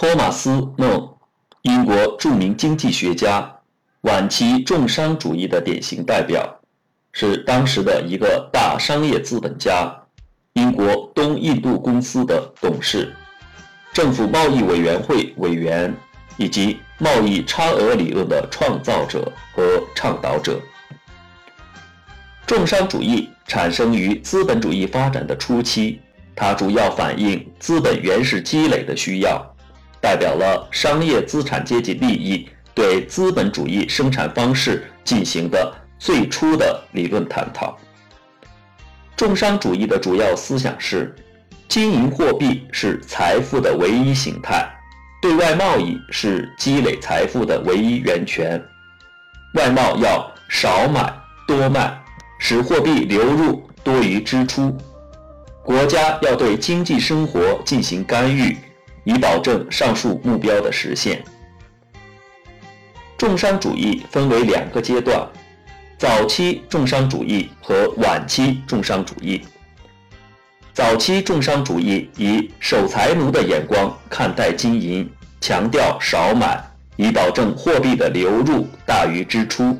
[0.00, 1.14] 托马斯·孟，
[1.60, 3.54] 英国著名经济学家，
[4.00, 6.58] 晚期重商主义的典型代表，
[7.12, 9.94] 是当时的一个大商业资本家，
[10.54, 13.14] 英国东印度公司的董事，
[13.92, 15.94] 政府贸易委员会委员，
[16.38, 19.62] 以及贸易差额理论的创造者和
[19.94, 20.58] 倡导者。
[22.46, 26.00] 重商主义产生于资本主义发展的初期，
[26.34, 29.46] 它主要反映资本原始积累的需要。
[30.00, 37.76] 代表了商业资产阶级利益对资本主义生产方式进行的最初的理论探讨。
[39.16, 41.14] 重商主义的主要思想是：
[41.68, 44.66] 金银货币是财富的唯一形态，
[45.20, 48.58] 对外贸易是积累财富的唯一源泉。
[49.54, 51.12] 外贸要少买
[51.46, 52.02] 多卖，
[52.38, 54.74] 使货币流入多于支出。
[55.62, 58.56] 国家要对经济生活进行干预。
[59.04, 61.22] 以保证上述目标的实现。
[63.16, 65.28] 重商主义分为两个阶段：
[65.98, 69.42] 早期重商主义和晚期重商主义。
[70.72, 76.62] 早期重商主义以守财奴的眼光看待金银，强调少买，
[76.96, 79.78] 以保证货币的流入大于支出，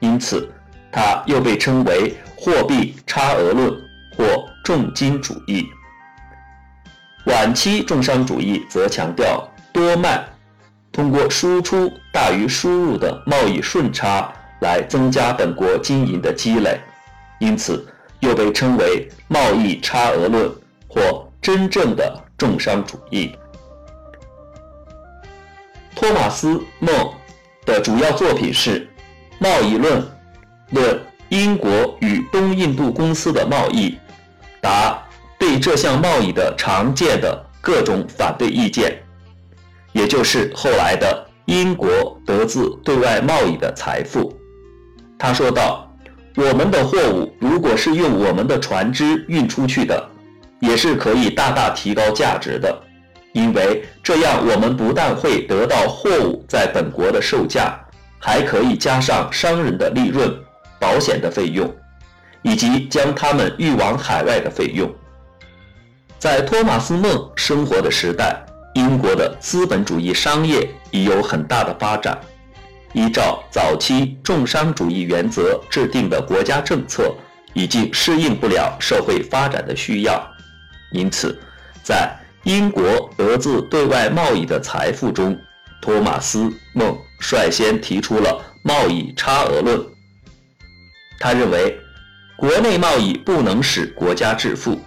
[0.00, 0.52] 因此
[0.90, 3.70] 它又被称为货币差额论
[4.16, 4.24] 或
[4.64, 5.66] 重金主义。
[7.26, 10.24] 晚期重商主义则强调多卖，
[10.90, 16.80] 通过输出大于输入的贸易顺差来增加本国金银的积累，
[17.38, 17.86] 因此
[18.20, 20.50] 又被称为贸易差额论
[20.88, 23.32] 或真正的重商主义。
[25.94, 26.92] 托马斯·孟
[27.64, 28.80] 的主要作品是
[29.38, 30.02] 《贸易论》，
[30.70, 33.96] 论英国与东印度公司的贸易，
[34.60, 35.00] 答。
[35.42, 38.96] 对这项贸易的常见的各种反对意见，
[39.90, 41.90] 也就是后来的英国
[42.24, 44.32] 得自对外贸易的财富。
[45.18, 45.92] 他说道
[46.38, 50.08] ：“我们的货物如果是用我们的船只运出去的，
[50.60, 52.80] 也是可以大大提高价值的，
[53.32, 57.76] 因为这样我们不但会得到货物在本国的售价，
[58.20, 60.32] 还可以加上商人的利润、
[60.78, 61.68] 保险的费用，
[62.42, 64.88] 以及将他们运往海外的费用。”
[66.22, 68.40] 在托马斯·孟生活的时代，
[68.74, 72.16] 英国的资本主义商业已有很大的发展。
[72.92, 77.12] 依照早期重商主义原则制定的国家政策，
[77.54, 80.24] 已经适应不了社会发展的需要。
[80.92, 81.36] 因此，
[81.82, 85.36] 在英国得自对外贸易的财富中，
[85.80, 89.84] 托马斯·孟率先提出了贸易差额论。
[91.18, 91.76] 他认为，
[92.36, 94.80] 国内贸易不能使国家致富。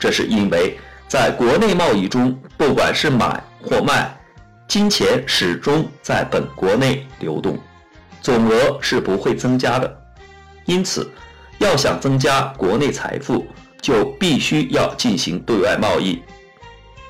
[0.00, 4.18] 这是因为，在国内贸易中，不管是买或卖，
[4.66, 7.58] 金钱始终在本国内流动，
[8.22, 10.02] 总额是不会增加的。
[10.64, 11.06] 因此，
[11.58, 13.46] 要想增加国内财富，
[13.82, 16.22] 就必须要进行对外贸易，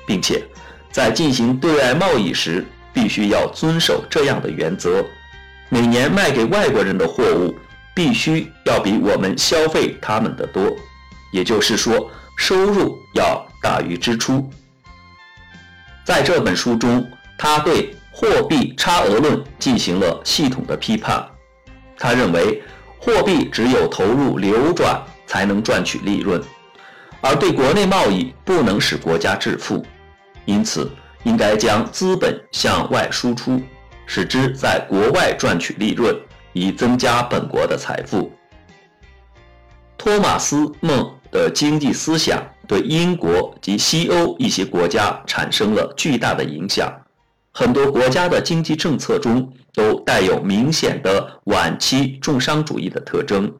[0.05, 0.43] 并且
[0.91, 5.05] 在进行对外贸易时，必须要遵守这样的原则：
[5.69, 7.55] 每年卖给外国人的货物，
[7.95, 10.75] 必须要比我们消费他们的多。
[11.31, 12.11] 也就是说。
[12.41, 14.49] 收入要大于支出。
[16.03, 17.07] 在这本书中，
[17.37, 21.23] 他对货币差额论进行了系统的批判。
[21.99, 22.59] 他认为，
[22.97, 26.41] 货币只有投入流转才能赚取利润，
[27.21, 29.85] 而对国内贸易不能使国家致富，
[30.45, 30.91] 因此
[31.21, 33.61] 应该将资本向外输出，
[34.07, 36.19] 使之在国外赚取利润，
[36.53, 38.31] 以增加本国的财富。
[39.95, 41.20] 托马斯·孟。
[41.31, 46.93] 的经济思想对英国及西欧一些国家产生了巨大的影响，
[47.51, 53.51] 很多国家的经济政策中都带有明显的晚期重商主义的特征。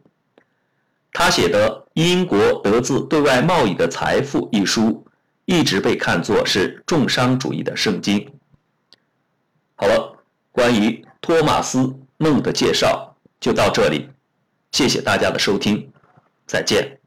[1.13, 5.05] 他写的《英国得自对外贸易的财富》一书，
[5.45, 8.25] 一直被看作是重商主义的圣经。
[9.75, 11.79] 好了，关于托马斯·
[12.17, 14.07] 孟的介绍就到这里，
[14.71, 15.91] 谢谢大家的收听，
[16.47, 17.00] 再见。